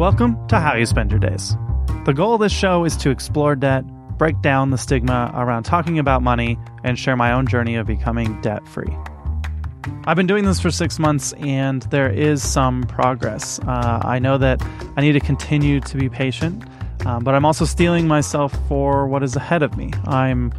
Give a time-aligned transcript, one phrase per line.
[0.00, 1.54] Welcome to How You Spend Your Days.
[2.06, 3.84] The goal of this show is to explore debt,
[4.16, 8.40] break down the stigma around talking about money, and share my own journey of becoming
[8.40, 8.96] debt free.
[10.06, 13.58] I've been doing this for six months and there is some progress.
[13.58, 14.66] Uh, I know that
[14.96, 16.64] I need to continue to be patient,
[17.04, 19.90] um, but I'm also steeling myself for what is ahead of me.
[20.06, 20.50] I'm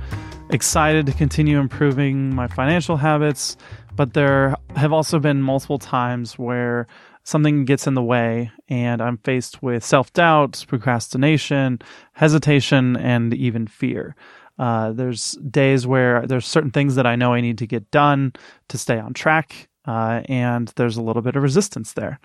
[0.51, 3.57] excited to continue improving my financial habits,
[3.95, 6.85] but there have also been multiple times where
[7.23, 11.79] something gets in the way and I'm faced with self doubt, procrastination,
[12.13, 14.15] hesitation, and even fear.
[14.57, 18.33] Uh, there's days where there's certain things that I know I need to get done
[18.69, 22.19] to stay on track, uh, and there's a little bit of resistance there.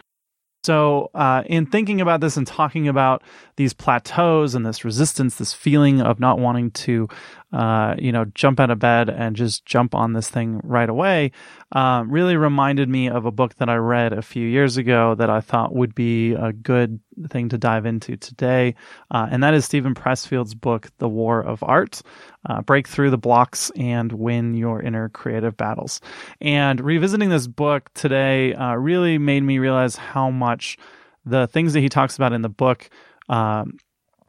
[0.66, 3.22] So, uh, in thinking about this and talking about
[3.56, 7.08] these plateaus and this resistance, this feeling of not wanting to,
[7.56, 11.32] uh, you know, jump out of bed and just jump on this thing right away,
[11.72, 15.30] uh, really reminded me of a book that I read a few years ago that
[15.30, 18.74] I thought would be a good thing to dive into today.
[19.10, 22.02] Uh, and that is Steven Pressfield's book, The War of Art
[22.44, 26.02] uh, Break Through the Blocks and Win Your Inner Creative Battles.
[26.42, 30.76] And revisiting this book today uh, really made me realize how much
[31.24, 32.90] the things that he talks about in the book.
[33.30, 33.78] Um,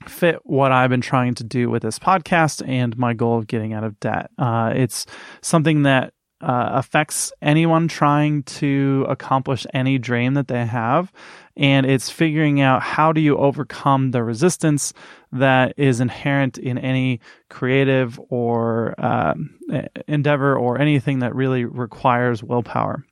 [0.09, 3.73] fit what I've been trying to do with this podcast and my goal of getting
[3.73, 4.31] out of debt.
[4.38, 5.05] Uh, it's
[5.41, 11.11] something that uh, affects anyone trying to accomplish any dream that they have.
[11.55, 14.94] And it's figuring out how do you overcome the resistance
[15.31, 17.19] that is inherent in any
[17.50, 19.33] creative or uh,
[20.08, 23.03] endeavor or anything that really requires willpower.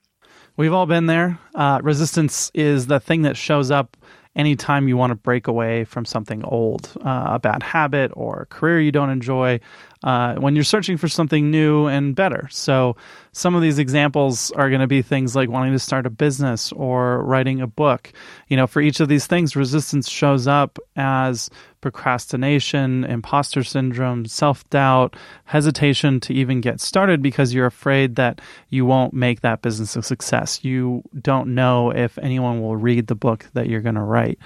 [0.57, 1.39] We've all been there.
[1.53, 3.97] Uh, resistance is the thing that shows up
[4.36, 8.45] anytime you want to break away from something old, uh, a bad habit or a
[8.45, 9.59] career you don't enjoy,
[10.05, 12.47] uh, when you're searching for something new and better.
[12.51, 12.95] So,
[13.31, 16.71] some of these examples are going to be things like wanting to start a business
[16.71, 18.13] or writing a book.
[18.47, 21.49] You know, for each of these things, resistance shows up as
[21.81, 28.39] procrastination, imposter syndrome, self doubt, hesitation to even get started because you're afraid that
[28.69, 30.63] you won't make that business a success.
[30.63, 34.38] You don't know if anyone will read the book that you're going to write.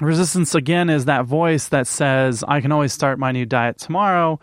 [0.00, 4.40] Resistance, again, is that voice that says, I can always start my new diet tomorrow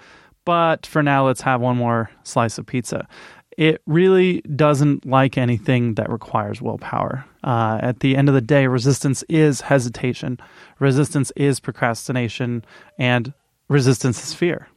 [0.50, 3.08] but for now, let's have one more slice of pizza.
[3.56, 7.24] It really doesn't like anything that requires willpower.
[7.44, 10.40] Uh, at the end of the day, resistance is hesitation,
[10.80, 12.66] resistance is procrastination,
[12.98, 13.32] and
[13.68, 14.68] resistance is fear.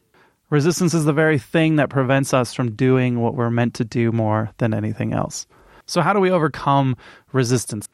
[0.51, 4.11] Resistance is the very thing that prevents us from doing what we're meant to do
[4.11, 5.47] more than anything else.
[5.87, 6.97] So, how do we overcome
[7.31, 7.89] resistance?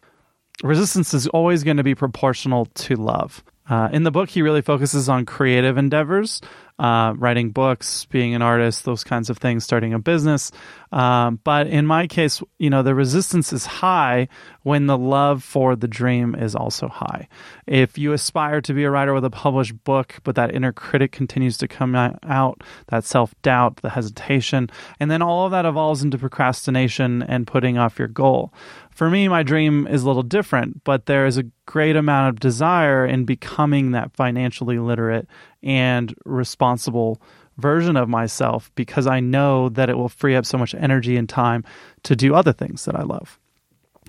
[0.63, 3.41] Resistance is always going to be proportional to love.
[3.69, 6.41] Uh, in the book, he really focuses on creative endeavors,
[6.79, 10.51] uh, writing books, being an artist, those kinds of things, starting a business.
[10.91, 14.29] Um, but in my case, you know, the resistance is high
[14.63, 17.28] when the love for the dream is also high.
[17.68, 21.12] If you aspire to be a writer with a published book, but that inner critic
[21.12, 24.69] continues to come out, that self doubt, the hesitation,
[25.00, 28.53] and then all of that evolves into procrastination and putting off your goal.
[28.91, 32.39] For me, my dream is a little different, but there is a great amount of
[32.39, 35.28] desire in becoming that financially literate
[35.63, 37.21] and responsible
[37.57, 41.27] version of myself because I know that it will free up so much energy and
[41.27, 41.63] time
[42.03, 43.37] to do other things that I love.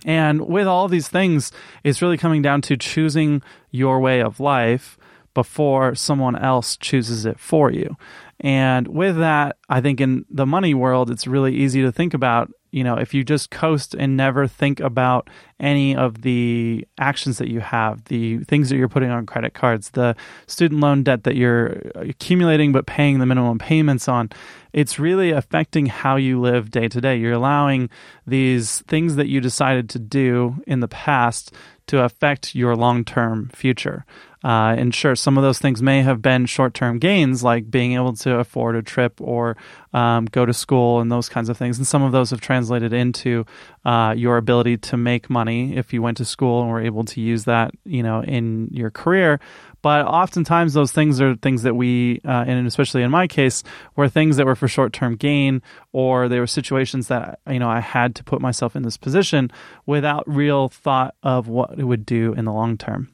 [0.04, 1.52] And with all these things,
[1.84, 4.96] it's really coming down to choosing your way of life
[5.34, 7.96] before someone else chooses it for you.
[8.40, 12.50] And with that, I think in the money world, it's really easy to think about
[12.70, 17.48] you know, if you just coast and never think about any of the actions that
[17.48, 20.14] you have, the things that you're putting on credit cards, the
[20.46, 24.30] student loan debt that you're accumulating but paying the minimum payments on,
[24.72, 27.16] it's really affecting how you live day to day.
[27.16, 27.90] You're allowing
[28.26, 31.52] these things that you decided to do in the past
[31.88, 34.04] to affect your long term future.
[34.42, 37.92] Uh, and sure, some of those things may have been short term gains, like being
[37.92, 39.56] able to afford a trip or
[39.92, 41.76] um, go to school and those kinds of things.
[41.76, 43.44] And some of those have translated into
[43.84, 47.20] uh, your ability to make money if you went to school and were able to
[47.20, 49.40] use that, you know, in your career.
[49.82, 53.62] But oftentimes, those things are things that we, uh, and especially in my case,
[53.96, 55.62] were things that were for short term gain,
[55.92, 59.50] or they were situations that, you know, I had to put myself in this position
[59.86, 63.08] without real thought of what it would do in the long term.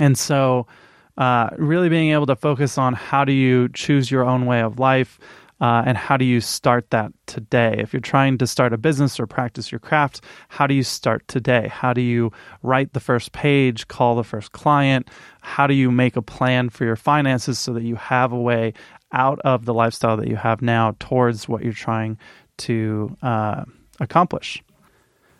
[0.00, 0.66] And so,
[1.16, 4.78] uh, really being able to focus on how do you choose your own way of
[4.78, 5.18] life
[5.60, 7.76] uh, and how do you start that today?
[7.78, 11.26] If you're trying to start a business or practice your craft, how do you start
[11.28, 11.68] today?
[11.68, 12.30] How do you
[12.62, 15.08] write the first page, call the first client?
[15.40, 18.74] How do you make a plan for your finances so that you have a way
[19.12, 22.18] out of the lifestyle that you have now towards what you're trying
[22.58, 23.64] to uh,
[23.98, 24.62] accomplish?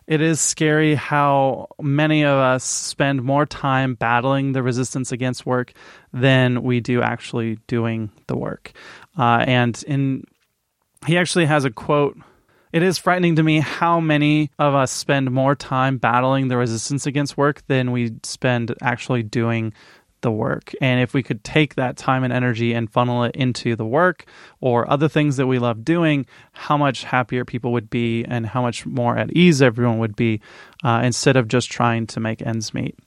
[0.06, 5.72] It is scary how many of us spend more time battling the resistance against work
[6.12, 8.72] than we do actually doing the work.
[9.18, 10.24] Uh, and in
[11.06, 12.16] he actually has a quote.
[12.72, 17.06] It is frightening to me how many of us spend more time battling the resistance
[17.06, 19.72] against work than we spend actually doing
[20.26, 20.72] the work.
[20.80, 24.24] And if we could take that time and energy and funnel it into the work
[24.60, 28.60] or other things that we love doing, how much happier people would be and how
[28.60, 30.40] much more at ease everyone would be
[30.82, 32.98] uh, instead of just trying to make ends meet.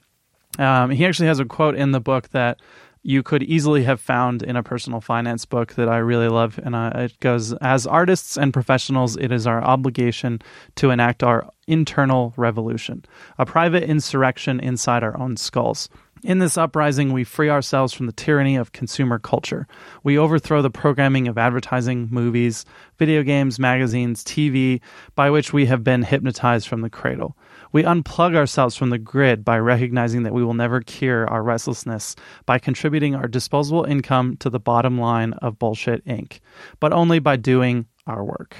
[0.57, 2.61] Um, he actually has a quote in the book that
[3.03, 6.59] you could easily have found in a personal finance book that I really love.
[6.61, 10.41] And uh, it goes As artists and professionals, it is our obligation
[10.75, 13.05] to enact our internal revolution,
[13.37, 15.89] a private insurrection inside our own skulls.
[16.21, 19.67] In this uprising, we free ourselves from the tyranny of consumer culture.
[20.03, 22.65] We overthrow the programming of advertising, movies,
[22.97, 24.81] video games, magazines, TV,
[25.15, 27.37] by which we have been hypnotized from the cradle.
[27.71, 32.17] We unplug ourselves from the grid by recognizing that we will never cure our restlessness
[32.45, 36.39] by contributing our disposable income to the bottom line of Bullshit Inc.,
[36.81, 38.57] but only by doing our work.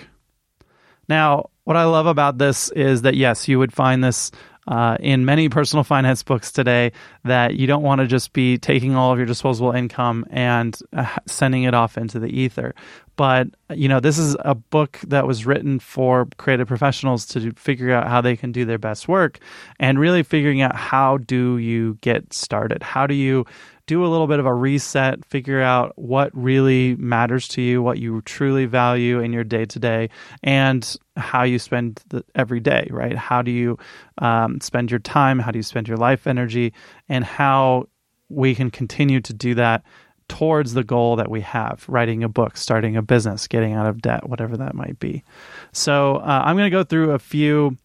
[1.09, 4.31] Now, what I love about this is that, yes, you would find this
[4.69, 6.91] uh, in many personal finance books today
[7.25, 11.07] that you don't want to just be taking all of your disposable income and uh,
[11.25, 12.75] sending it off into the ether.
[13.15, 17.91] But, you know, this is a book that was written for creative professionals to figure
[17.91, 19.39] out how they can do their best work
[19.79, 22.83] and really figuring out how do you get started?
[22.83, 23.45] How do you
[23.89, 27.97] do a little bit of a reset, figure out what really matters to you, what
[27.97, 30.09] you truly value in your day to day,
[30.43, 33.15] and how you spend the, every day, right?
[33.15, 33.79] How do you
[34.19, 35.39] um, spend your time?
[35.39, 36.71] How do you spend your life energy?
[37.09, 37.89] And how
[38.29, 39.81] we can continue to do that
[40.27, 44.03] towards the goal that we have writing a book, starting a business, getting out of
[44.03, 45.23] debt, whatever that might be.
[45.71, 47.75] So, uh, I'm going to go through a few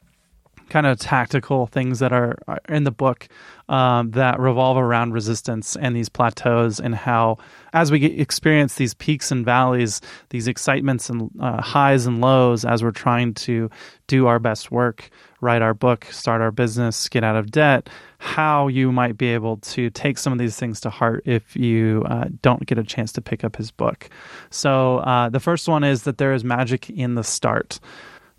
[0.69, 2.37] kind of tactical things that are,
[2.69, 3.29] in the book
[3.69, 7.39] um, that revolve around resistance and these plateaus and how
[7.73, 10.01] as we experience these peaks and valleys
[10.31, 13.71] these excitements and uh, highs and lows as we're trying to
[14.07, 15.09] do our best work
[15.41, 17.89] write our book start our business get out of debt
[18.25, 22.03] how you might be able to take some of these things to heart if you
[22.09, 24.09] uh, don't get a chance to pick up his book.
[24.49, 27.81] So uh, the first one is that there is magic in the start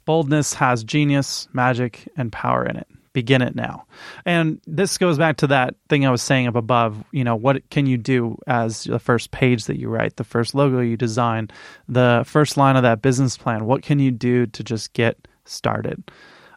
[0.06, 2.88] Boldness has genius, magic, and power in it.
[3.14, 3.86] Begin it now.
[4.26, 7.04] And this goes back to that thing I was saying up above.
[7.12, 10.54] You know, what can you do as the first page that you write, the first
[10.54, 11.50] logo you design,
[11.88, 13.66] the first line of that business plan?
[13.66, 16.04] What can you do to just get started?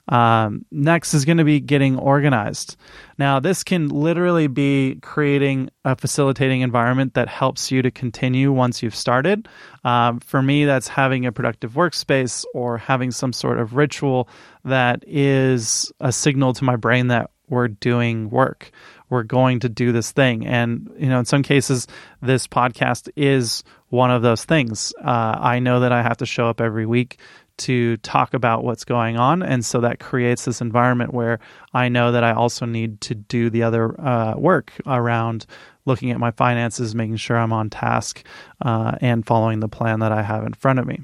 [0.09, 2.77] Um, next is going to be getting organized.
[3.19, 8.83] Now, this can literally be creating a facilitating environment that helps you to continue once
[8.83, 9.49] you've started.
[9.85, 14.29] Um, for me, that's having a productive workspace or having some sort of ritual
[14.65, 18.71] that is a signal to my brain that we're doing work.
[19.09, 20.47] We're going to do this thing.
[20.47, 21.87] And, you know, in some cases,
[22.21, 24.93] this podcast is one of those things.
[25.03, 27.19] Uh, I know that I have to show up every week
[27.59, 29.43] to talk about what's going on.
[29.43, 31.39] And so that creates this environment where
[31.75, 35.47] I know that I also need to do the other uh, work around
[35.85, 38.25] looking at my finances, making sure I'm on task,
[38.63, 41.01] uh, and following the plan that I have in front of me.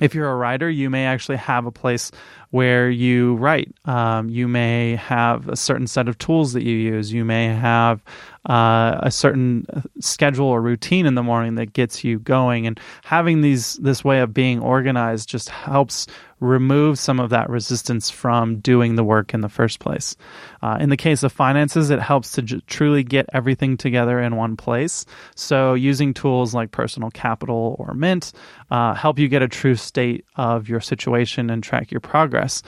[0.00, 2.10] If you're a writer, you may actually have a place
[2.50, 3.72] where you write.
[3.84, 7.12] Um, you may have a certain set of tools that you use.
[7.12, 8.02] You may have
[8.48, 9.66] uh, a certain
[10.00, 12.66] schedule or routine in the morning that gets you going.
[12.66, 16.06] And having these this way of being organized just helps
[16.40, 20.16] remove some of that resistance from doing the work in the first place.
[20.62, 24.36] Uh, in the case of finances, it helps to j- truly get everything together in
[24.36, 25.04] one place.
[25.34, 28.32] So, using tools like Personal Capital or Mint
[28.70, 32.62] uh, help you get a true state of your situation and track your progress.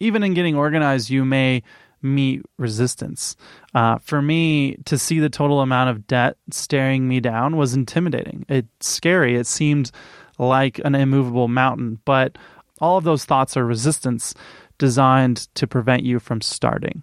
[0.00, 1.62] Even in getting organized, you may
[2.02, 3.34] meet resistance.
[3.74, 8.44] Uh, for me, to see the total amount of debt staring me down was intimidating.
[8.48, 9.36] It's scary.
[9.36, 9.90] It seemed
[10.38, 12.36] like an immovable mountain, but
[12.80, 14.34] all of those thoughts are resistance
[14.78, 17.02] designed to prevent you from starting.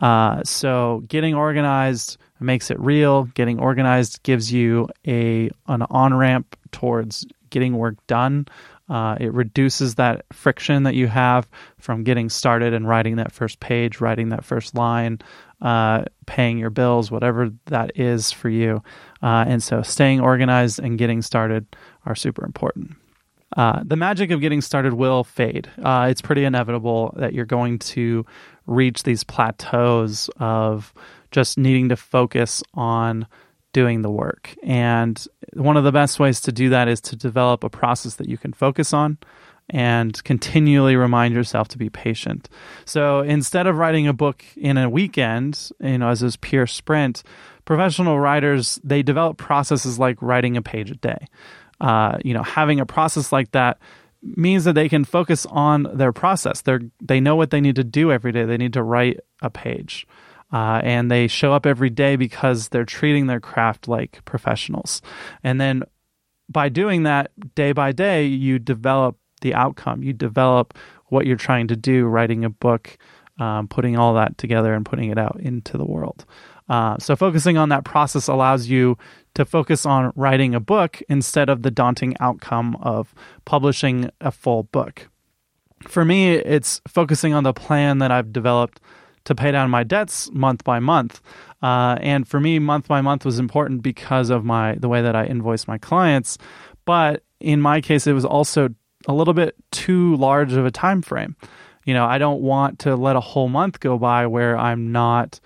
[0.00, 3.24] Uh, so, getting organized makes it real.
[3.34, 8.46] Getting organized gives you a an on ramp towards getting work done.
[8.88, 11.48] Uh, it reduces that friction that you have
[11.78, 15.20] from getting started and writing that first page, writing that first line,
[15.62, 18.82] uh, paying your bills, whatever that is for you.
[19.22, 21.64] Uh, and so staying organized and getting started
[22.04, 22.96] are super important.
[23.56, 25.68] Uh, the magic of getting started will fade.
[25.82, 28.24] Uh, it's pretty inevitable that you're going to
[28.66, 30.94] reach these plateaus of
[31.30, 33.26] just needing to focus on
[33.72, 34.54] doing the work.
[34.62, 38.28] And one of the best ways to do that is to develop a process that
[38.28, 39.18] you can focus on
[39.68, 42.48] and continually remind yourself to be patient.
[42.84, 47.22] So instead of writing a book in a weekend, you know, as this pure sprint,
[47.64, 51.28] professional writers they develop processes like writing a page a day.
[51.80, 53.78] Uh, you know, having a process like that
[54.22, 56.62] means that they can focus on their process.
[56.62, 58.44] They they know what they need to do every day.
[58.44, 60.06] They need to write a page.
[60.52, 65.00] Uh, and they show up every day because they're treating their craft like professionals.
[65.44, 65.84] And then
[66.48, 70.02] by doing that day by day, you develop the outcome.
[70.02, 72.98] You develop what you're trying to do, writing a book,
[73.38, 76.24] um, putting all that together and putting it out into the world.
[76.70, 78.96] Uh, so, focusing on that process allows you
[79.34, 83.12] to focus on writing a book instead of the daunting outcome of
[83.44, 85.08] publishing a full book.
[85.88, 88.80] For me, it's focusing on the plan that I've developed
[89.24, 91.20] to pay down my debts month by month.
[91.60, 95.16] Uh, and for me, month by month was important because of my the way that
[95.16, 96.38] I invoice my clients.
[96.84, 98.68] But in my case, it was also
[99.08, 101.34] a little bit too large of a time frame.
[101.84, 105.40] You know, I don't want to let a whole month go by where I'm not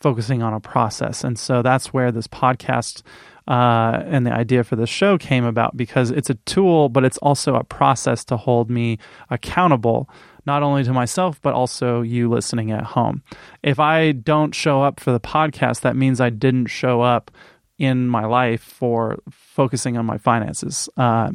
[0.00, 1.24] focusing on a process.
[1.24, 3.02] And so that's where this podcast
[3.48, 7.18] uh, and the idea for this show came about because it's a tool, but it's
[7.18, 8.98] also a process to hold me
[9.30, 10.08] accountable
[10.44, 13.22] not only to myself, but also you listening at home.
[13.62, 17.30] If I don't show up for the podcast, that means I didn't show up
[17.78, 20.88] in my life for focusing on my finances.
[20.96, 21.32] Uh,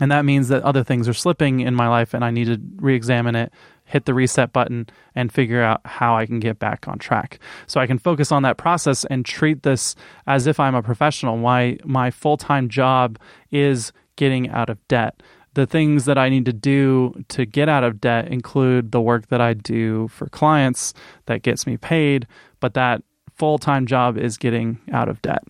[0.00, 2.60] and that means that other things are slipping in my life and I need to
[2.76, 3.52] re examine it,
[3.86, 7.38] hit the reset button, and figure out how I can get back on track.
[7.66, 9.94] So I can focus on that process and treat this
[10.26, 11.36] as if I'm a professional.
[11.36, 13.18] My, my full time job
[13.50, 15.22] is getting out of debt
[15.56, 19.28] the things that I need to do to get out of debt include the work
[19.28, 20.92] that I do for clients
[21.24, 22.26] that gets me paid,
[22.60, 23.02] but that
[23.34, 25.42] full time job is getting out of debt.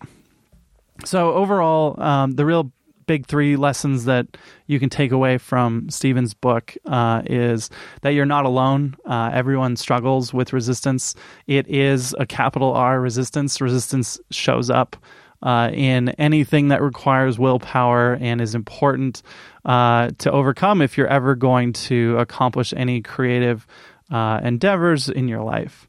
[1.03, 2.71] So, overall, um, the real
[3.07, 4.37] big three lessons that
[4.67, 7.69] you can take away from Steven's book uh, is
[8.01, 8.95] that you're not alone.
[9.05, 11.15] Uh, everyone struggles with resistance.
[11.47, 13.59] It is a capital R resistance.
[13.59, 14.95] Resistance shows up
[15.41, 19.23] uh, in anything that requires willpower and is important
[19.65, 23.67] uh, to overcome if you're ever going to accomplish any creative
[24.11, 25.87] uh, endeavors in your life.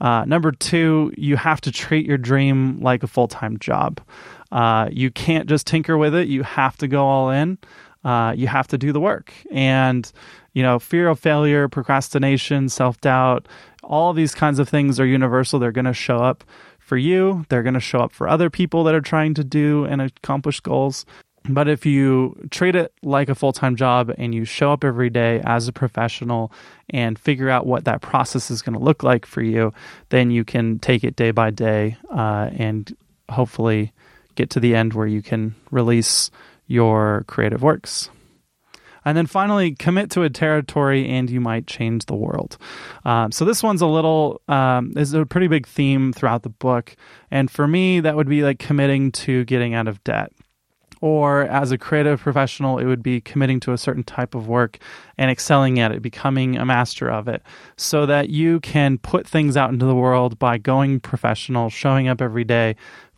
[0.00, 4.00] Uh, number two, you have to treat your dream like a full time job.
[4.52, 7.58] Uh, you can't just tinker with it, you have to go all in.
[8.02, 9.32] Uh, you have to do the work.
[9.50, 10.10] And,
[10.54, 13.46] you know, fear of failure, procrastination, self doubt,
[13.82, 15.58] all these kinds of things are universal.
[15.58, 16.44] They're going to show up
[16.78, 19.84] for you, they're going to show up for other people that are trying to do
[19.84, 21.06] and accomplish goals.
[21.48, 25.08] But if you treat it like a full time job and you show up every
[25.08, 26.52] day as a professional
[26.88, 29.72] and figure out what that process is going to look like for you,
[30.08, 32.94] then you can take it day by day uh, and
[33.30, 33.92] hopefully
[34.40, 36.30] get to the end where you can release
[36.66, 38.10] your creative works.
[39.04, 42.58] And then finally, commit to a territory and you might change the world.
[43.04, 46.96] Um, so this one's a little, um, is a pretty big theme throughout the book.
[47.30, 50.32] And for me, that would be like committing to getting out of debt.
[51.00, 54.76] Or as a creative professional, it would be committing to a certain type of work
[55.16, 57.42] and excelling at it, becoming a master of it,
[57.78, 62.20] so that you can put things out into the world by going professional, showing up
[62.20, 62.76] every day,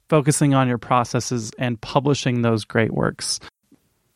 [0.08, 3.40] focusing on your processes, and publishing those great works.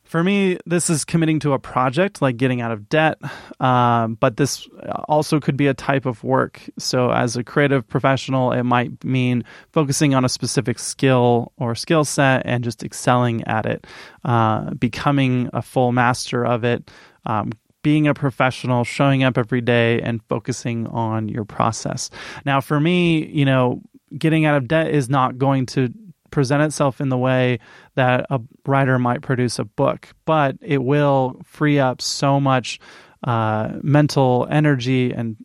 [0.07, 3.19] For me, this is committing to a project like getting out of debt,
[3.59, 4.65] um, but this
[5.09, 6.61] also could be a type of work.
[6.79, 12.05] So, as a creative professional, it might mean focusing on a specific skill or skill
[12.05, 13.85] set and just excelling at it,
[14.23, 16.89] uh, becoming a full master of it,
[17.25, 17.51] um,
[17.83, 22.09] being a professional, showing up every day, and focusing on your process.
[22.45, 23.81] Now, for me, you know,
[24.15, 25.93] getting out of debt is not going to
[26.31, 27.59] present itself in the way
[27.95, 32.79] that a writer might produce a book, but it will free up so much
[33.23, 35.37] uh, mental energy and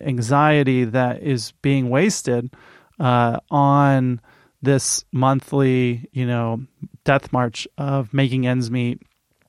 [0.00, 2.54] anxiety that is being wasted
[3.00, 4.20] uh, on
[4.62, 6.60] this monthly, you know,
[7.04, 9.00] death march of making ends meet,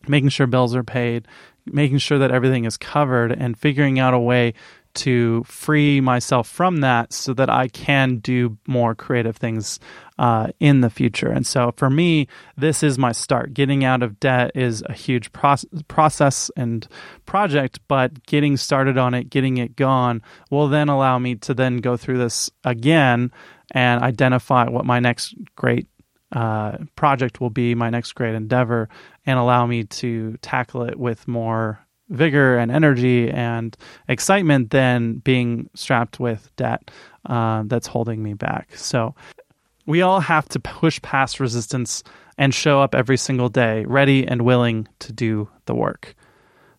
[0.08, 1.28] making sure bills are paid,
[1.66, 4.54] making sure that everything is covered, and figuring out a way
[4.96, 9.80] to free myself from that so that I can do more creative things
[10.18, 11.30] uh, in the future.
[11.30, 13.54] And so for me, this is my start.
[13.54, 15.32] Getting out of debt is a huge
[15.88, 16.88] process and
[17.26, 21.78] project, but getting started on it, getting it gone, will then allow me to then
[21.78, 23.32] go through this again
[23.72, 25.88] and identify what my next great
[26.32, 28.90] uh, project will be, my next great endeavor,
[29.26, 33.76] and allow me to tackle it with more vigor and energy and
[34.08, 36.90] excitement than being strapped with debt
[37.26, 38.76] uh, that's holding me back.
[38.76, 39.16] So
[39.86, 42.04] we all have to push past resistance
[42.38, 46.16] and show up every single day, ready and willing to do the work.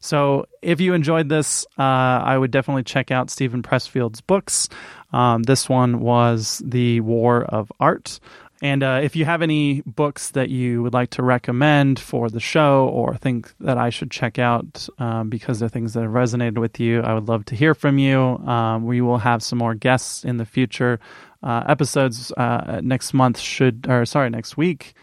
[0.01, 4.69] So if you enjoyed this, uh, I would definitely check out Steven Pressfield's books.
[5.13, 8.21] Um, this one was The War of Art.
[8.61, 12.41] And uh, if you have any books that you would like to recommend for the
[12.41, 16.59] show or think that I should check out um, because they're things that have resonated
[16.59, 18.19] with you, I would love to hear from you.
[18.21, 20.99] Um, we will have some more guests in the future.
[21.41, 24.95] Uh, episodes uh, next month should, or sorry, next week.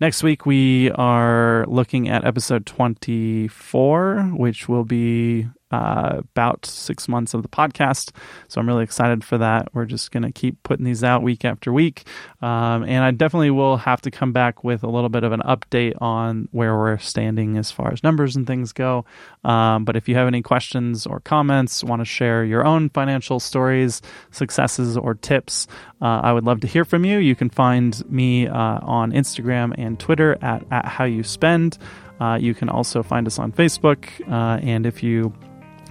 [0.00, 7.34] Next week, we are looking at episode 24, which will be uh, about six months
[7.34, 8.10] of the podcast.
[8.48, 9.68] So I'm really excited for that.
[9.74, 12.06] We're just going to keep putting these out week after week.
[12.40, 15.40] Um, and I definitely will have to come back with a little bit of an
[15.40, 19.04] update on where we're standing as far as numbers and things go.
[19.42, 23.40] Um, but if you have any questions or comments, want to share your own financial
[23.40, 24.00] stories,
[24.30, 25.66] successes, or tips,
[26.00, 27.18] uh, I would love to hear from you.
[27.18, 31.78] You can find me uh, on Instagram and Twitter at, at How You Spend.
[32.20, 34.06] Uh, you can also find us on Facebook.
[34.30, 35.32] Uh, and if you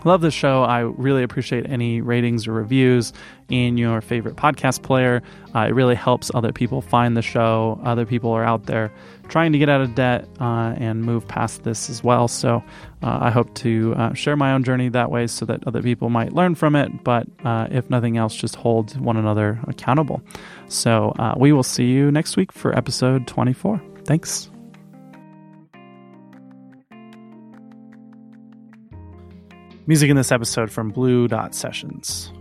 [0.06, 0.64] love the show.
[0.64, 3.14] I really appreciate any ratings or reviews
[3.50, 5.22] in your favorite podcast player.
[5.54, 7.80] Uh, it really helps other people find the show.
[7.84, 8.92] Other people are out there
[9.30, 12.28] trying to get out of debt uh, and move past this as well.
[12.28, 12.64] So
[13.02, 16.10] uh, I hope to uh, share my own journey that way so that other people
[16.10, 17.04] might learn from it.
[17.04, 20.22] But uh, if nothing else, just hold one another accountable.
[20.68, 23.82] So uh, we will see you next week for episode 24.
[24.06, 24.53] Thanks.
[29.86, 32.32] Music in this episode from Blue Dot Sessions.